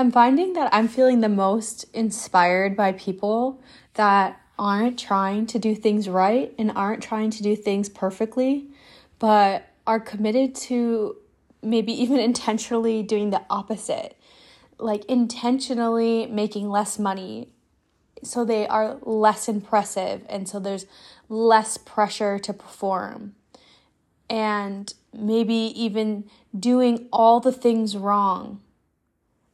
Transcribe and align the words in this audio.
I'm 0.00 0.10
finding 0.10 0.54
that 0.54 0.72
I'm 0.72 0.88
feeling 0.88 1.20
the 1.20 1.28
most 1.28 1.84
inspired 1.92 2.74
by 2.74 2.92
people 2.92 3.60
that 3.94 4.40
aren't 4.58 4.98
trying 4.98 5.44
to 5.48 5.58
do 5.58 5.74
things 5.74 6.08
right 6.08 6.54
and 6.58 6.72
aren't 6.74 7.02
trying 7.02 7.28
to 7.32 7.42
do 7.42 7.54
things 7.54 7.90
perfectly, 7.90 8.70
but 9.18 9.68
are 9.86 10.00
committed 10.00 10.54
to 10.54 11.16
maybe 11.62 11.92
even 11.92 12.18
intentionally 12.30 13.02
doing 13.02 13.28
the 13.28 13.42
opposite, 13.50 14.16
like 14.78 15.04
intentionally 15.04 16.24
making 16.24 16.70
less 16.70 16.98
money. 16.98 17.50
So 18.22 18.42
they 18.42 18.66
are 18.66 18.96
less 19.02 19.50
impressive 19.50 20.24
and 20.30 20.48
so 20.48 20.58
there's 20.58 20.86
less 21.28 21.76
pressure 21.76 22.38
to 22.38 22.54
perform. 22.54 23.34
And 24.30 24.94
maybe 25.12 25.54
even 25.54 26.24
doing 26.58 27.06
all 27.12 27.40
the 27.40 27.52
things 27.52 27.98
wrong 27.98 28.62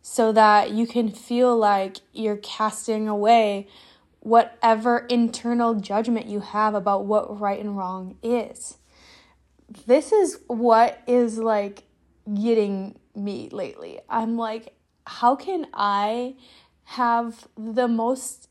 so 0.08 0.30
that 0.30 0.70
you 0.70 0.86
can 0.86 1.10
feel 1.10 1.58
like 1.58 1.96
you're 2.12 2.36
casting 2.36 3.08
away 3.08 3.66
whatever 4.20 4.98
internal 5.10 5.74
judgment 5.74 6.26
you 6.26 6.38
have 6.38 6.76
about 6.76 7.04
what 7.04 7.40
right 7.40 7.58
and 7.58 7.76
wrong 7.76 8.16
is. 8.22 8.78
This 9.84 10.12
is 10.12 10.38
what 10.46 11.02
is 11.08 11.38
like 11.38 11.82
getting 12.32 12.96
me 13.16 13.48
lately. 13.50 13.98
I'm 14.08 14.36
like, 14.36 14.74
how 15.08 15.34
can 15.34 15.66
I 15.74 16.36
have 16.84 17.48
the 17.56 17.88
most 17.88 18.48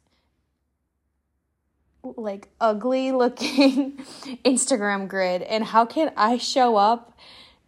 like 2.04 2.50
ugly 2.60 3.14
looking 3.14 3.94
Instagram 4.44 5.08
grid 5.08 5.42
and 5.44 5.64
how 5.64 5.86
can 5.86 6.12
I 6.18 6.38
show 6.38 6.76
up 6.76 7.18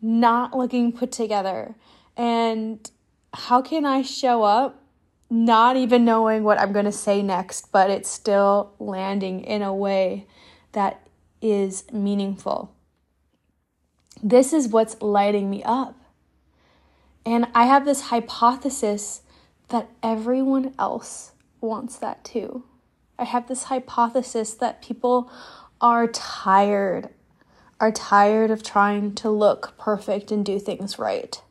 not 0.01 0.57
looking 0.57 0.91
put 0.91 1.13
together? 1.13 1.75
And 2.17 2.91
how 3.33 3.61
can 3.61 3.85
I 3.85 4.01
show 4.01 4.43
up 4.43 4.83
not 5.29 5.75
even 5.75 6.05
knowing 6.05 6.43
what 6.43 6.59
I'm 6.59 6.71
going 6.71 6.85
to 6.85 6.91
say 6.91 7.21
next, 7.21 7.71
but 7.71 7.89
it's 7.89 8.09
still 8.09 8.73
landing 8.79 9.41
in 9.41 9.61
a 9.61 9.73
way 9.73 10.27
that 10.71 11.07
is 11.41 11.83
meaningful? 11.91 12.73
This 14.23 14.53
is 14.53 14.69
what's 14.69 15.01
lighting 15.01 15.49
me 15.49 15.63
up. 15.63 15.95
And 17.25 17.47
I 17.53 17.65
have 17.65 17.85
this 17.85 18.03
hypothesis 18.03 19.21
that 19.67 19.89
everyone 20.01 20.73
else 20.79 21.33
wants 21.59 21.97
that 21.97 22.23
too. 22.23 22.63
I 23.19 23.25
have 23.25 23.47
this 23.47 23.63
hypothesis 23.63 24.53
that 24.55 24.81
people 24.81 25.31
are 25.81 26.07
tired, 26.07 27.09
are 27.79 27.91
tired 27.91 28.49
of 28.49 28.63
trying 28.63 29.13
to 29.15 29.29
look 29.29 29.77
perfect 29.77 30.31
and 30.31 30.45
do 30.45 30.59
things 30.59 30.97
right. 30.97 31.41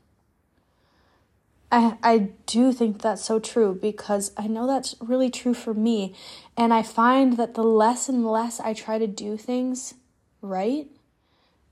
I, 1.70 1.97
I 2.03 2.19
do 2.47 2.72
think 2.72 3.03
that's 3.03 3.25
so 3.25 3.39
true 3.39 3.75
because 3.75 4.33
I 4.36 4.47
know 4.47 4.67
that's 4.67 4.95
really 5.00 5.31
true 5.31 5.55
for 5.55 5.75
me. 5.75 6.14
And 6.56 6.73
I 6.73 6.83
find 6.83 7.36
that 7.36 7.55
the 7.55 7.64
less 7.64 8.08
and 8.08 8.27
less 8.27 8.61
I 8.61 8.73
try 8.73 8.98
to 8.98 9.06
do 9.06 9.36
things 9.36 9.95
right, 10.41 10.89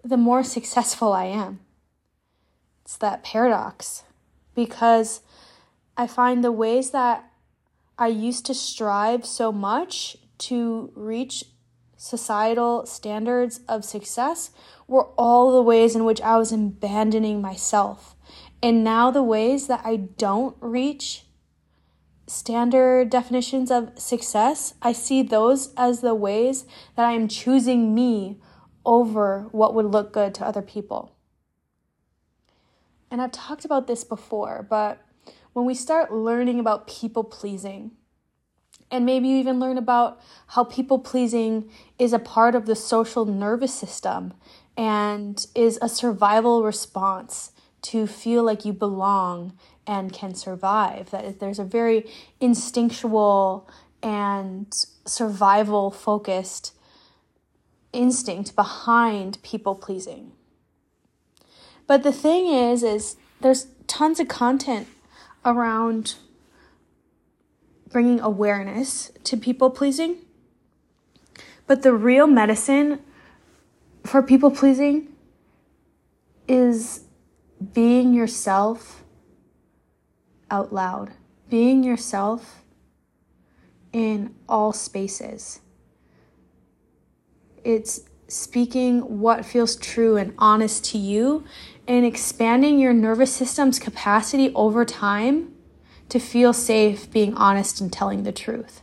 the 0.03 0.17
more 0.17 0.43
successful 0.57 1.13
I 1.13 1.27
am. 1.27 1.61
It's 2.85 2.97
that 2.99 3.25
paradox 3.25 4.05
because 4.55 5.23
I 5.97 6.07
find 6.07 6.43
the 6.43 6.53
ways 6.53 6.91
that 6.91 7.31
I 7.99 8.09
used 8.09 8.45
to 8.47 8.55
strive 8.55 9.25
so 9.25 9.53
much 9.53 10.17
to 10.39 10.93
reach 10.95 11.45
societal 11.97 12.85
standards 12.85 13.61
of 13.69 13.85
success 13.85 14.51
were 14.87 15.07
all 15.17 15.53
the 15.53 15.63
ways 15.63 15.95
in 15.97 16.05
which 16.05 16.21
I 16.21 16.37
was 16.37 16.53
abandoning 16.53 17.41
myself. 17.41 18.15
And 18.65 18.83
now 18.83 19.11
the 19.11 19.23
ways 19.23 19.67
that 19.67 19.83
I 19.85 19.97
don't 19.97 20.57
reach 20.59 21.27
standard 22.27 23.11
definitions 23.11 23.71
of 23.71 23.91
success, 23.99 24.73
I 24.81 24.91
see 24.93 25.23
those 25.23 25.75
as 25.77 26.01
the 26.01 26.15
ways 26.15 26.65
that 26.97 27.05
I 27.05 27.13
am 27.13 27.29
choosing 27.29 27.95
me 27.95 28.41
over 28.87 29.49
what 29.53 29.75
would 29.75 29.85
look 29.85 30.15
good 30.15 30.33
to 30.37 30.47
other 30.47 30.63
people. 30.63 31.15
And 33.11 33.21
I've 33.21 33.33
talked 33.33 33.67
about 33.67 33.87
this 33.87 34.03
before, 34.03 34.67
but 34.67 35.05
when 35.53 35.67
we 35.67 35.75
start 35.75 36.11
learning 36.11 36.59
about 36.59 36.87
people 36.87 37.23
pleasing, 37.23 37.91
and 38.91 39.05
maybe 39.05 39.29
you 39.29 39.37
even 39.37 39.61
learn 39.61 39.77
about 39.77 40.23
how 40.47 40.65
people 40.65 40.99
pleasing 40.99 41.71
is 41.99 42.15
a 42.15 42.19
part 42.19 42.55
of 42.55 42.65
the 42.65 42.75
social 42.75 43.27
nervous 43.27 43.75
system 43.75 44.33
and 44.75 45.49
is 45.55 45.79
a 45.83 45.89
survival 45.91 46.63
response 46.63 47.51
to 47.85 48.07
feel 48.07 48.43
like 48.43 48.65
you 48.65 48.73
belong 48.73 49.57
and 49.87 50.13
can 50.13 50.35
survive. 50.35 51.11
That 51.11 51.39
there's 51.39 51.59
a 51.59 51.65
very 51.65 52.11
instinctual 52.41 53.69
and 54.03 54.75
survival 55.07 55.91
focused 55.91 56.75
instinct 57.93 58.57
behind 58.57 59.43
people 59.43 59.75
pleasing. 59.75 60.33
But 61.87 62.03
the 62.03 62.13
thing 62.13 62.47
is 62.47 62.83
is 62.83 63.17
there's 63.41 63.67
tons 63.87 64.19
of 64.19 64.29
content 64.29 64.89
around 65.45 66.15
bringing 67.91 68.21
awareness 68.21 69.13
to 69.25 69.37
people 69.37 69.71
pleasing. 69.71 70.17
But 71.67 71.83
the 71.83 71.93
real 71.93 72.27
medicine 72.27 73.01
for 74.05 74.23
people 74.23 74.51
pleasing 74.51 75.09
is 76.49 77.04
being 77.73 78.15
yourself 78.15 79.05
out 80.51 80.73
loud, 80.73 81.13
being 81.49 81.83
yourself 81.83 82.65
in 83.93 84.35
all 84.49 84.73
spaces. 84.73 85.61
It's 87.63 88.03
speaking 88.29 89.21
what 89.21 89.45
feels 89.45 89.77
true 89.77 90.17
and 90.17 90.35
honest 90.39 90.85
to 90.85 90.99
you 90.99 91.45
and 91.87 92.05
expanding 92.05 92.79
your 92.79 92.93
nervous 92.93 93.33
system's 93.33 93.79
capacity 93.79 94.53
over 94.55 94.85
time 94.85 95.55
to 96.09 96.19
feel 96.19 96.53
safe 96.53 97.11
being 97.11 97.35
honest 97.35 97.81
and 97.81 97.93
telling 97.93 98.23
the 98.23 98.33
truth. 98.33 98.83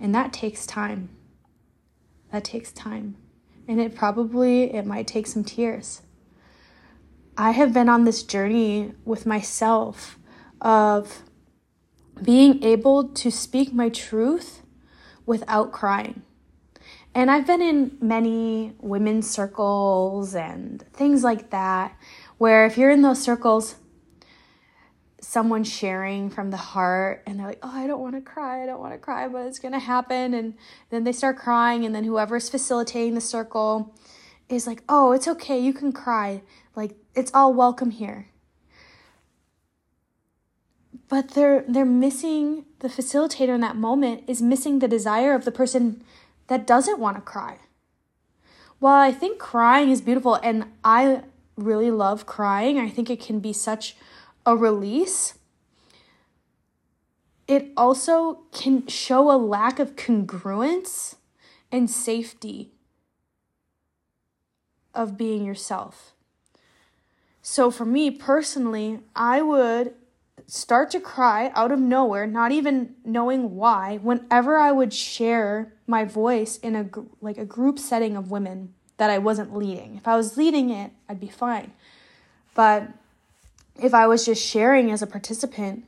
And 0.00 0.14
that 0.14 0.32
takes 0.32 0.66
time. 0.66 1.10
That 2.32 2.44
takes 2.44 2.72
time. 2.72 3.16
And 3.68 3.80
it 3.80 3.94
probably 3.94 4.74
it 4.74 4.86
might 4.86 5.06
take 5.06 5.26
some 5.26 5.44
tears. 5.44 6.02
I 7.36 7.52
have 7.52 7.72
been 7.72 7.88
on 7.88 8.04
this 8.04 8.22
journey 8.22 8.92
with 9.04 9.24
myself 9.24 10.18
of 10.60 11.22
being 12.22 12.62
able 12.62 13.08
to 13.08 13.30
speak 13.30 13.72
my 13.72 13.88
truth 13.88 14.62
without 15.24 15.72
crying. 15.72 16.22
And 17.14 17.30
I've 17.30 17.46
been 17.46 17.62
in 17.62 17.96
many 18.00 18.74
women's 18.80 19.28
circles 19.28 20.34
and 20.34 20.84
things 20.92 21.24
like 21.24 21.50
that, 21.50 21.96
where 22.38 22.64
if 22.64 22.78
you're 22.78 22.90
in 22.90 23.02
those 23.02 23.22
circles, 23.22 23.76
someone 25.20 25.64
sharing 25.64 26.28
from 26.28 26.50
the 26.50 26.56
heart 26.56 27.22
and 27.26 27.38
they're 27.38 27.46
like, 27.46 27.60
oh, 27.62 27.70
I 27.72 27.86
don't 27.86 28.00
want 28.00 28.14
to 28.14 28.20
cry, 28.20 28.62
I 28.62 28.66
don't 28.66 28.80
want 28.80 28.92
to 28.92 28.98
cry, 28.98 29.28
but 29.28 29.46
it's 29.46 29.58
going 29.58 29.72
to 29.72 29.78
happen. 29.78 30.34
And 30.34 30.54
then 30.90 31.04
they 31.04 31.12
start 31.12 31.38
crying, 31.38 31.84
and 31.84 31.94
then 31.94 32.04
whoever's 32.04 32.50
facilitating 32.50 33.14
the 33.14 33.20
circle 33.20 33.94
is 34.48 34.66
like, 34.66 34.82
oh, 34.88 35.12
it's 35.12 35.28
okay, 35.28 35.58
you 35.58 35.72
can 35.72 35.92
cry. 35.92 36.42
Like, 36.74 36.96
it's 37.14 37.30
all 37.34 37.52
welcome 37.52 37.90
here. 37.90 38.28
But 41.08 41.30
they're 41.30 41.64
they're 41.68 41.84
missing 41.84 42.64
the 42.78 42.88
facilitator 42.88 43.54
in 43.54 43.60
that 43.60 43.76
moment 43.76 44.24
is 44.26 44.40
missing 44.40 44.78
the 44.78 44.88
desire 44.88 45.34
of 45.34 45.44
the 45.44 45.52
person 45.52 46.02
that 46.46 46.66
doesn't 46.66 46.98
want 46.98 47.16
to 47.16 47.22
cry. 47.22 47.58
While 48.78 49.00
I 49.00 49.12
think 49.12 49.38
crying 49.38 49.90
is 49.90 50.00
beautiful 50.00 50.34
and 50.42 50.66
I 50.82 51.22
really 51.56 51.90
love 51.90 52.26
crying, 52.26 52.78
I 52.78 52.88
think 52.88 53.10
it 53.10 53.20
can 53.20 53.40
be 53.40 53.52
such 53.52 53.96
a 54.44 54.56
release. 54.56 55.34
It 57.46 57.72
also 57.76 58.40
can 58.52 58.86
show 58.86 59.30
a 59.30 59.36
lack 59.36 59.78
of 59.78 59.96
congruence 59.96 61.16
and 61.70 61.90
safety 61.90 62.72
of 64.94 65.16
being 65.16 65.44
yourself. 65.44 66.14
So, 67.42 67.72
for 67.72 67.84
me 67.84 68.10
personally, 68.10 69.00
I 69.16 69.42
would 69.42 69.94
start 70.46 70.90
to 70.90 71.00
cry 71.00 71.50
out 71.54 71.72
of 71.72 71.80
nowhere, 71.80 72.26
not 72.26 72.52
even 72.52 72.94
knowing 73.04 73.56
why, 73.56 73.98
whenever 73.98 74.56
I 74.56 74.70
would 74.70 74.94
share 74.94 75.72
my 75.86 76.04
voice 76.04 76.56
in 76.58 76.76
a 76.76 76.88
like 77.20 77.38
a 77.38 77.44
group 77.44 77.78
setting 77.78 78.16
of 78.16 78.30
women 78.30 78.74
that 78.96 79.10
I 79.10 79.18
wasn't 79.18 79.56
leading. 79.56 79.96
If 79.96 80.06
I 80.06 80.16
was 80.16 80.36
leading 80.36 80.70
it, 80.70 80.92
I'd 81.08 81.20
be 81.20 81.28
fine. 81.28 81.72
But 82.54 82.88
if 83.82 83.92
I 83.92 84.06
was 84.06 84.24
just 84.24 84.44
sharing 84.44 84.90
as 84.90 85.02
a 85.02 85.06
participant, 85.06 85.84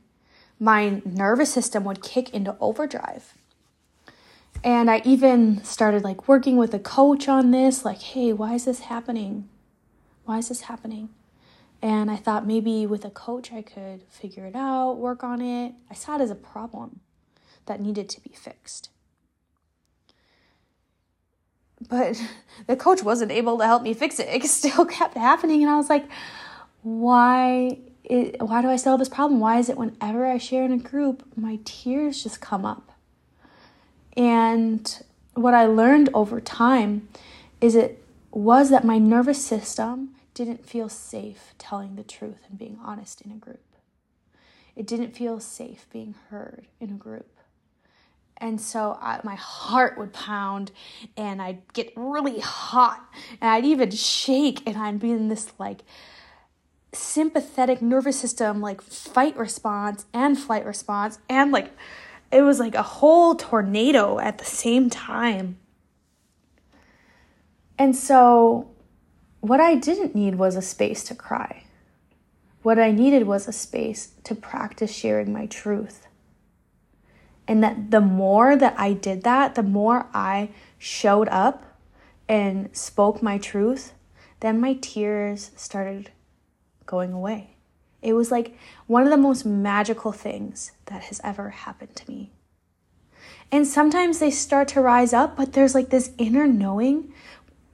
my 0.59 1.01
nervous 1.05 1.53
system 1.53 1.83
would 1.85 2.01
kick 2.01 2.33
into 2.33 2.57
overdrive. 2.59 3.33
And 4.63 4.89
I 4.89 5.01
even 5.05 5.63
started 5.63 6.03
like 6.03 6.27
working 6.27 6.57
with 6.57 6.73
a 6.73 6.79
coach 6.79 7.29
on 7.29 7.51
this, 7.51 7.85
like, 7.85 8.01
hey, 8.01 8.33
why 8.33 8.55
is 8.55 8.65
this 8.65 8.81
happening? 8.81 9.47
Why 10.25 10.39
is 10.39 10.49
this 10.49 10.61
happening? 10.61 11.09
And 11.81 12.09
I 12.09 12.15
thought 12.15 12.47
maybe 12.47 12.85
with 12.85 13.05
a 13.05 13.09
coach 13.09 13.51
I 13.51 13.61
could 13.61 14.03
figure 14.09 14.45
it 14.45 14.55
out, 14.55 14.93
work 14.93 15.23
on 15.23 15.41
it. 15.41 15.73
I 15.89 15.93
saw 15.93 16.15
it 16.15 16.21
as 16.21 16.31
a 16.31 16.35
problem 16.35 17.01
that 17.65 17.79
needed 17.79 18.09
to 18.09 18.21
be 18.21 18.31
fixed. 18.31 18.89
But 21.87 22.21
the 22.67 22.75
coach 22.75 23.03
wasn't 23.03 23.31
able 23.31 23.57
to 23.59 23.65
help 23.65 23.83
me 23.83 23.93
fix 23.93 24.19
it. 24.19 24.27
It 24.33 24.43
still 24.45 24.85
kept 24.85 25.15
happening. 25.15 25.61
And 25.61 25.71
I 25.71 25.77
was 25.77 25.89
like, 25.89 26.05
why 26.81 27.79
it, 28.03 28.41
why 28.41 28.61
do 28.61 28.69
I 28.69 28.75
still 28.75 28.93
have 28.93 28.99
this 28.99 29.09
problem? 29.09 29.39
Why 29.39 29.57
is 29.57 29.69
it 29.69 29.77
whenever 29.77 30.25
I 30.27 30.37
share 30.37 30.63
in 30.63 30.71
a 30.71 30.77
group, 30.77 31.23
my 31.35 31.59
tears 31.65 32.21
just 32.21 32.39
come 32.39 32.65
up? 32.65 32.91
And 34.15 35.03
what 35.33 35.53
I 35.53 35.65
learned 35.65 36.09
over 36.13 36.39
time 36.39 37.07
is 37.59 37.75
it 37.75 38.03
was 38.31 38.69
that 38.69 38.83
my 38.83 38.97
nervous 38.97 39.43
system 39.43 40.15
didn't 40.35 40.65
feel 40.65 40.89
safe 40.89 41.55
telling 41.57 41.95
the 41.95 42.03
truth 42.03 42.45
and 42.47 42.59
being 42.59 42.77
honest 42.83 43.21
in 43.21 43.31
a 43.31 43.35
group. 43.35 43.63
It 44.75 44.85
didn't 44.85 45.15
feel 45.15 45.39
safe 45.39 45.87
being 45.91 46.13
heard 46.29 46.67
in 46.79 46.91
a 46.91 46.95
group. 46.95 47.31
And 48.37 48.59
so 48.59 48.99
I, 49.01 49.21
my 49.23 49.35
heart 49.35 49.97
would 49.97 50.11
pound 50.11 50.71
and 51.15 51.41
I'd 51.41 51.61
get 51.73 51.93
really 51.95 52.41
hot 52.41 53.01
and 53.39 53.49
I'd 53.49 53.65
even 53.65 53.89
shake 53.91 54.61
and 54.67 54.77
I'd 54.77 54.99
be 54.99 55.11
in 55.11 55.29
this 55.29 55.53
like 55.57 55.83
sympathetic 56.91 57.81
nervous 57.81 58.19
system, 58.19 58.59
like 58.59 58.81
fight 58.81 59.37
response 59.37 60.05
and 60.13 60.37
flight 60.37 60.65
response. 60.65 61.19
And 61.29 61.53
like 61.53 61.71
it 62.29 62.41
was 62.41 62.59
like 62.59 62.75
a 62.75 62.83
whole 62.83 63.35
tornado 63.35 64.19
at 64.19 64.37
the 64.37 64.45
same 64.45 64.89
time. 64.89 65.57
And 67.77 67.95
so 67.95 68.74
what 69.47 69.59
I 69.59 69.75
didn't 69.75 70.15
need 70.15 70.35
was 70.35 70.55
a 70.55 70.61
space 70.61 71.03
to 71.05 71.15
cry. 71.15 71.63
What 72.63 72.79
I 72.79 72.91
needed 72.91 73.27
was 73.27 73.47
a 73.47 73.53
space 73.53 74.11
to 74.23 74.35
practice 74.35 74.91
sharing 74.91 75.31
my 75.31 75.45
truth 75.45 76.07
and 77.47 77.63
that 77.63 77.91
the 77.91 78.01
more 78.01 78.55
that 78.55 78.75
I 78.77 78.93
did 78.93 79.23
that, 79.23 79.55
the 79.55 79.63
more 79.63 80.07
I 80.13 80.49
showed 80.77 81.27
up 81.29 81.63
and 82.27 82.75
spoke 82.75 83.21
my 83.21 83.37
truth, 83.37 83.93
then 84.39 84.59
my 84.59 84.73
tears 84.81 85.51
started 85.55 86.11
going 86.85 87.13
away. 87.13 87.57
It 88.01 88.13
was 88.13 88.31
like 88.31 88.57
one 88.87 89.03
of 89.03 89.09
the 89.09 89.17
most 89.17 89.45
magical 89.45 90.11
things 90.11 90.71
that 90.85 91.03
has 91.03 91.21
ever 91.23 91.49
happened 91.49 91.95
to 91.95 92.09
me. 92.09 92.31
And 93.51 93.67
sometimes 93.67 94.19
they 94.19 94.31
start 94.31 94.67
to 94.69 94.81
rise 94.81 95.13
up, 95.13 95.37
but 95.37 95.53
there's 95.53 95.75
like 95.75 95.89
this 95.89 96.11
inner 96.17 96.47
knowing 96.47 97.13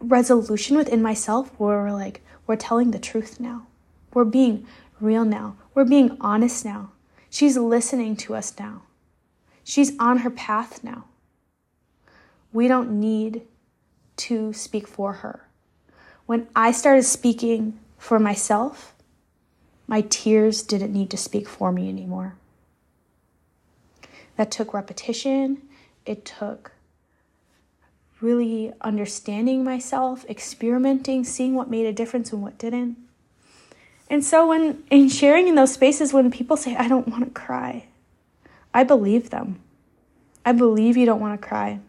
resolution 0.02 0.78
within 0.78 1.02
myself 1.02 1.52
where 1.58 1.82
we're 1.82 1.92
like, 1.92 2.22
we're 2.48 2.56
telling 2.56 2.92
the 2.92 3.00
truth 3.00 3.40
now. 3.40 3.68
We're 4.14 4.26
being 4.26 4.66
real 5.00 5.26
now. 5.26 5.56
We're 5.74 5.86
being 5.86 6.18
honest 6.20 6.66
now. 6.66 6.92
She's 7.30 7.58
listening 7.58 8.16
to 8.18 8.36
us 8.36 8.54
now. 8.60 8.84
She's 9.64 9.98
on 10.00 10.20
her 10.20 10.30
path 10.30 10.84
now. 10.84 11.06
We 12.52 12.68
don't 12.68 13.00
need 13.00 13.44
to 14.18 14.52
speak 14.54 14.88
for 14.88 15.14
her. 15.14 15.48
When 16.26 16.48
I 16.56 16.72
started 16.72 17.04
speaking 17.04 17.80
for 17.98 18.20
myself, 18.20 18.94
my 19.88 20.02
tears 20.02 20.62
didn't 20.62 20.94
need 20.94 21.10
to 21.12 21.18
speak 21.18 21.48
for 21.48 21.72
me 21.72 21.90
anymore. 21.90 22.36
That 24.36 24.52
took 24.52 24.74
repetition, 24.74 25.62
it 26.06 26.26
took 26.26 26.72
really 28.22 28.72
understanding 28.82 29.64
myself, 29.64 30.26
experimenting, 30.30 31.24
seeing 31.24 31.56
what 31.56 31.70
made 31.70 31.86
a 31.86 31.94
difference 31.94 32.32
and 32.32 32.42
what 32.42 32.58
didn't. 32.58 32.98
And 34.10 34.24
so 34.24 34.48
when 34.48 34.84
in 34.90 35.10
sharing 35.10 35.48
in 35.48 35.56
those 35.56 35.74
spaces 35.74 36.14
when 36.14 36.32
people 36.32 36.58
say 36.58 36.76
I 36.76 36.88
don't 36.88 37.08
want 37.08 37.24
to 37.24 37.32
cry, 37.32 37.88
I 38.74 38.84
believe 38.84 39.30
them. 39.30 39.62
I 40.46 40.52
believe 40.52 40.98
you 40.98 41.06
don't 41.06 41.22
want 41.22 41.40
to 41.40 41.48
cry. 41.48 41.80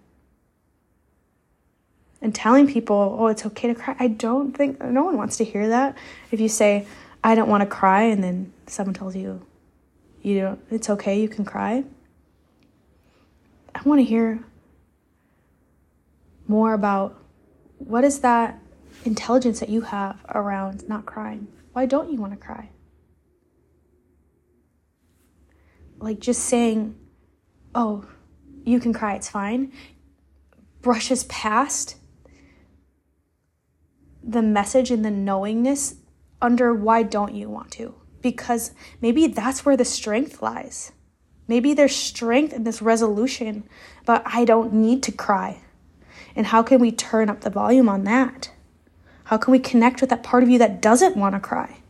And 2.20 2.32
telling 2.32 2.68
people, 2.68 3.16
oh, 3.18 3.26
it's 3.26 3.44
okay 3.46 3.68
to 3.68 3.74
cry, 3.74 3.96
I 3.98 4.06
don't 4.06 4.56
think, 4.56 4.80
no 4.80 5.02
one 5.02 5.16
wants 5.16 5.38
to 5.38 5.44
hear 5.44 5.68
that. 5.68 5.96
If 6.30 6.38
you 6.38 6.48
say, 6.48 6.86
I 7.24 7.34
don't 7.34 7.48
want 7.48 7.62
to 7.62 7.66
cry, 7.66 8.02
and 8.02 8.22
then 8.22 8.52
someone 8.68 8.94
tells 8.94 9.16
you, 9.16 9.44
you 10.22 10.40
don't, 10.40 10.60
it's 10.70 10.88
okay, 10.88 11.20
you 11.20 11.28
can 11.28 11.44
cry. 11.44 11.82
I 13.74 13.80
want 13.84 14.00
to 14.00 14.04
hear 14.04 14.44
more 16.52 16.74
about 16.74 17.08
what 17.78 18.04
is 18.04 18.20
that 18.20 18.60
intelligence 19.04 19.58
that 19.60 19.68
you 19.68 19.80
have 19.80 20.16
around 20.28 20.88
not 20.88 21.06
crying? 21.06 21.48
Why 21.72 21.86
don't 21.86 22.10
you 22.12 22.18
want 22.20 22.32
to 22.32 22.38
cry? 22.38 22.68
like 26.02 26.18
just 26.18 26.42
saying, 26.42 26.96
oh, 27.74 28.04
you 28.64 28.80
can 28.80 28.92
cry, 28.92 29.14
it's 29.14 29.30
fine, 29.30 29.72
brushes 30.82 31.24
past 31.24 31.96
the 34.22 34.42
message 34.42 34.90
and 34.90 35.04
the 35.04 35.10
knowingness 35.10 35.94
under 36.40 36.74
why 36.74 37.02
don't 37.02 37.34
you 37.34 37.48
want 37.48 37.70
to? 37.72 37.94
Because 38.20 38.72
maybe 39.00 39.28
that's 39.28 39.64
where 39.64 39.76
the 39.76 39.84
strength 39.84 40.42
lies. 40.42 40.92
Maybe 41.48 41.74
there's 41.74 41.94
strength 41.94 42.52
in 42.52 42.64
this 42.64 42.82
resolution, 42.82 43.68
but 44.04 44.22
I 44.26 44.44
don't 44.44 44.72
need 44.72 45.02
to 45.04 45.12
cry. 45.12 45.62
And 46.34 46.46
how 46.46 46.62
can 46.62 46.80
we 46.80 46.90
turn 46.92 47.28
up 47.28 47.42
the 47.42 47.50
volume 47.50 47.88
on 47.88 48.04
that? 48.04 48.50
How 49.24 49.36
can 49.36 49.52
we 49.52 49.58
connect 49.58 50.00
with 50.00 50.10
that 50.10 50.22
part 50.22 50.42
of 50.42 50.48
you 50.48 50.58
that 50.58 50.82
doesn't 50.82 51.16
want 51.16 51.34
to 51.34 51.40
cry? 51.40 51.82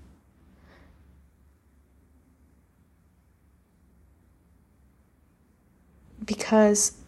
because 6.25 6.99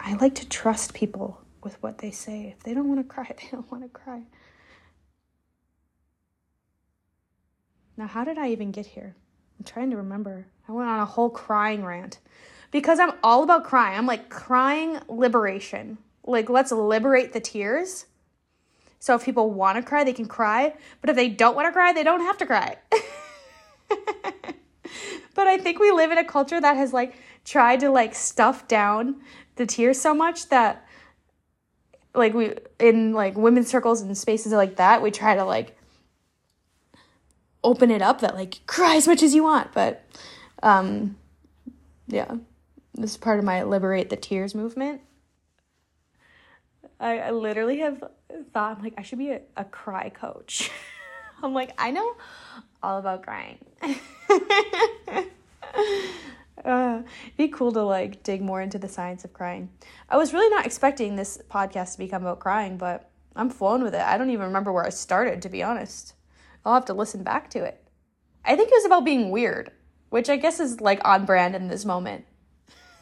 I 0.00 0.14
like 0.14 0.34
to 0.36 0.48
trust 0.48 0.94
people 0.94 1.40
with 1.62 1.80
what 1.82 1.98
they 1.98 2.10
say. 2.10 2.54
If 2.56 2.62
they 2.62 2.74
don't 2.74 2.88
want 2.88 3.00
to 3.00 3.04
cry, 3.04 3.34
they 3.40 3.48
don't 3.50 3.70
want 3.70 3.84
to 3.84 3.88
cry. 3.88 4.22
Now, 7.96 8.06
how 8.06 8.24
did 8.24 8.38
I 8.38 8.50
even 8.50 8.70
get 8.70 8.86
here? 8.86 9.16
I'm 9.58 9.64
trying 9.64 9.90
to 9.90 9.96
remember. 9.96 10.46
I 10.68 10.72
went 10.72 10.88
on 10.88 11.00
a 11.00 11.04
whole 11.04 11.30
crying 11.30 11.84
rant 11.84 12.18
because 12.70 12.98
I'm 12.98 13.12
all 13.22 13.42
about 13.42 13.64
crying. 13.64 13.98
I'm 13.98 14.06
like 14.06 14.28
crying 14.28 14.98
liberation. 15.08 15.98
Like, 16.24 16.50
let's 16.50 16.72
liberate 16.72 17.32
the 17.32 17.40
tears. 17.40 18.06
So 18.98 19.14
if 19.14 19.24
people 19.24 19.50
want 19.50 19.76
to 19.76 19.82
cry, 19.82 20.04
they 20.04 20.12
can 20.12 20.26
cry. 20.26 20.74
But 21.00 21.10
if 21.10 21.16
they 21.16 21.28
don't 21.28 21.54
want 21.54 21.66
to 21.66 21.72
cry, 21.72 21.92
they 21.92 22.04
don't 22.04 22.20
have 22.20 22.36
to 22.38 22.46
cry. 22.46 22.76
but 25.34 25.46
I 25.46 25.58
think 25.58 25.78
we 25.78 25.90
live 25.90 26.10
in 26.10 26.18
a 26.18 26.24
culture 26.24 26.60
that 26.60 26.76
has 26.76 26.92
like 26.92 27.14
tried 27.44 27.80
to 27.80 27.90
like 27.90 28.14
stuff 28.14 28.68
down 28.68 29.16
the 29.56 29.66
tears 29.66 30.00
so 30.00 30.14
much 30.14 30.48
that 30.48 30.84
like 32.14 32.34
we 32.34 32.54
in 32.78 33.12
like 33.12 33.36
women's 33.36 33.68
circles 33.68 34.00
and 34.00 34.16
spaces 34.16 34.52
like 34.52 34.76
that 34.76 35.02
we 35.02 35.10
try 35.10 35.34
to 35.34 35.44
like 35.44 35.76
open 37.64 37.90
it 37.90 38.02
up 38.02 38.20
that 38.20 38.34
like 38.34 38.60
cry 38.66 38.96
as 38.96 39.06
much 39.06 39.22
as 39.22 39.34
you 39.34 39.42
want 39.42 39.72
but 39.72 40.04
um 40.62 41.16
yeah 42.06 42.36
this 43.02 43.12
is 43.12 43.16
part 43.16 43.38
of 43.38 43.44
my 43.44 43.62
liberate 43.62 44.10
the 44.10 44.16
tears 44.16 44.54
movement 44.54 45.00
i, 47.00 47.18
I 47.18 47.30
literally 47.30 47.78
have 47.78 48.02
thought 48.52 48.76
I'm 48.76 48.82
like 48.82 48.94
i 48.98 49.02
should 49.02 49.18
be 49.18 49.30
a, 49.30 49.40
a 49.56 49.64
cry 49.64 50.10
coach 50.10 50.70
i'm 51.42 51.54
like 51.54 51.72
i 51.78 51.90
know 51.90 52.14
all 52.82 52.98
about 52.98 53.22
crying 53.22 53.58
Uh, 56.64 57.02
be 57.36 57.48
cool 57.48 57.72
to 57.72 57.82
like 57.82 58.22
dig 58.22 58.42
more 58.42 58.60
into 58.60 58.78
the 58.78 58.88
science 58.88 59.24
of 59.24 59.32
crying. 59.32 59.70
I 60.08 60.16
was 60.16 60.32
really 60.32 60.50
not 60.50 60.66
expecting 60.66 61.16
this 61.16 61.40
podcast 61.48 61.92
to 61.92 61.98
become 61.98 62.22
about 62.22 62.40
crying, 62.40 62.76
but 62.76 63.10
I'm 63.36 63.50
flowing 63.50 63.82
with 63.82 63.94
it. 63.94 64.00
I 64.00 64.18
don't 64.18 64.30
even 64.30 64.46
remember 64.46 64.72
where 64.72 64.84
I 64.84 64.90
started, 64.90 65.40
to 65.42 65.48
be 65.48 65.62
honest. 65.62 66.14
I'll 66.64 66.74
have 66.74 66.84
to 66.86 66.94
listen 66.94 67.22
back 67.22 67.50
to 67.50 67.64
it. 67.64 67.82
I 68.44 68.56
think 68.56 68.68
it 68.68 68.74
was 68.74 68.84
about 68.84 69.04
being 69.04 69.30
weird, 69.30 69.70
which 70.10 70.28
I 70.28 70.36
guess 70.36 70.60
is 70.60 70.80
like 70.80 71.00
on 71.06 71.24
brand 71.24 71.54
in 71.54 71.68
this 71.68 71.84
moment. 71.84 72.24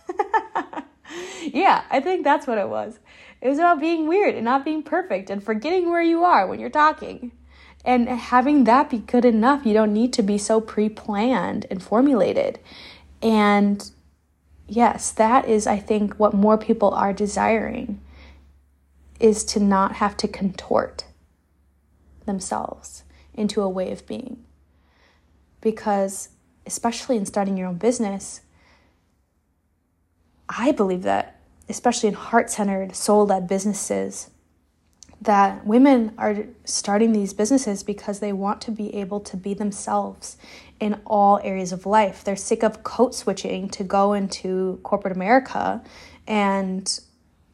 yeah, 1.42 1.84
I 1.90 2.00
think 2.00 2.25
that's 2.25 2.46
what 2.46 2.58
it 2.58 2.68
was. 2.68 2.98
It 3.40 3.48
was 3.48 3.58
about 3.58 3.80
being 3.80 4.08
weird 4.08 4.34
and 4.34 4.44
not 4.44 4.64
being 4.64 4.82
perfect 4.82 5.30
and 5.30 5.42
forgetting 5.42 5.90
where 5.90 6.02
you 6.02 6.25
are 6.25 6.46
when 6.46 6.58
you're 6.58 6.70
talking. 6.70 7.32
And 7.84 8.08
having 8.08 8.64
that 8.64 8.90
be 8.90 8.98
good 8.98 9.25
enough, 9.25 9.64
you 9.64 9.72
don't 9.72 9.92
need 9.92 10.12
to 10.14 10.22
be 10.22 10.38
so 10.38 10.60
pre 10.60 10.88
planned 10.88 11.66
and 11.70 11.82
formulated. 11.82 12.58
And 13.22 13.88
yes, 14.66 15.12
that 15.12 15.48
is, 15.48 15.66
I 15.66 15.78
think, 15.78 16.14
what 16.14 16.34
more 16.34 16.58
people 16.58 16.90
are 16.90 17.12
desiring 17.12 18.00
is 19.20 19.44
to 19.44 19.60
not 19.60 19.94
have 19.94 20.16
to 20.18 20.28
contort 20.28 21.04
themselves 22.26 23.04
into 23.34 23.62
a 23.62 23.68
way 23.68 23.92
of 23.92 24.06
being. 24.06 24.44
Because, 25.60 26.30
especially 26.66 27.16
in 27.16 27.26
starting 27.26 27.56
your 27.56 27.68
own 27.68 27.76
business, 27.76 28.40
I 30.48 30.72
believe 30.72 31.02
that, 31.02 31.40
especially 31.68 32.08
in 32.08 32.14
heart 32.14 32.50
centered, 32.50 32.94
soul 32.94 33.26
led 33.26 33.48
businesses, 33.48 34.30
that 35.20 35.66
women 35.66 36.12
are 36.18 36.44
starting 36.64 37.12
these 37.12 37.32
businesses 37.32 37.82
because 37.82 38.20
they 38.20 38.32
want 38.32 38.60
to 38.62 38.70
be 38.70 38.94
able 38.94 39.20
to 39.20 39.36
be 39.36 39.54
themselves 39.54 40.36
in 40.78 41.00
all 41.06 41.40
areas 41.42 41.72
of 41.72 41.86
life. 41.86 42.22
They're 42.22 42.36
sick 42.36 42.62
of 42.62 42.82
code 42.82 43.14
switching 43.14 43.68
to 43.70 43.84
go 43.84 44.12
into 44.12 44.78
corporate 44.82 45.16
America 45.16 45.82
and 46.26 47.00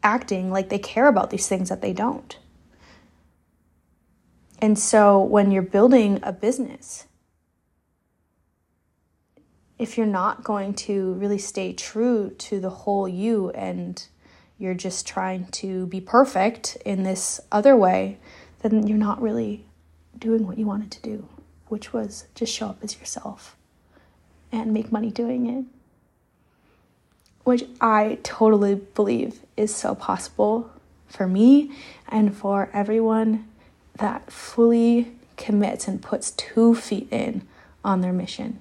acting 0.03 0.51
like 0.51 0.69
they 0.69 0.79
care 0.79 1.07
about 1.07 1.31
these 1.31 1.47
things 1.47 1.69
that 1.69 1.83
they 1.83 1.93
don't. 1.93 2.37
And 4.59 4.79
so 4.79 5.21
when 5.21 5.51
you're 5.51 5.63
building 5.63 6.21
a 6.23 6.33
business, 6.33 7.07
if 9.83 9.99
you're 9.99 10.07
not 10.07 10.45
going 10.45 10.73
to 10.73 11.15
really 11.15 11.39
stay 11.39 11.73
true 11.73 12.31
to 12.39 12.61
the 12.61 12.71
whole 12.71 13.09
you 13.09 13.51
and 13.51 14.07
you're 14.57 14.75
just 14.75 15.09
trying 15.09 15.45
to 15.47 15.87
be 15.87 16.01
perfect 16.01 16.77
in 16.87 17.03
this 17.03 17.41
other 17.51 17.77
way, 17.77 18.17
then 18.61 18.87
you're 18.87 18.97
not 18.97 19.21
really 19.21 19.65
doing 20.17 20.47
what 20.47 20.57
you 20.57 20.65
wanted 20.65 20.89
to 20.89 21.03
do, 21.03 21.29
which 21.67 21.93
was 21.93 22.27
just 22.37 22.55
show 22.55 22.69
up 22.69 22.79
as 22.81 22.97
yourself 22.97 23.57
and 24.53 24.73
make 24.73 24.93
money 24.93 25.11
doing 25.11 25.47
it. 25.47 25.65
Which 27.43 27.65
I 27.81 28.19
totally 28.23 28.77
believe 28.77 29.41
is 29.57 29.75
so 29.75 29.97
possible 29.97 30.71
for 31.09 31.27
me 31.27 31.73
and 32.09 32.37
for 32.37 32.71
everyone 32.73 33.49
that 33.97 34.31
fully 34.31 35.17
commits 35.37 35.89
and 35.89 36.01
puts 36.01 36.31
two 36.31 36.77
feet 36.77 37.09
in 37.11 37.43
on 37.85 38.01
their 38.01 38.13
mission. 38.13 38.61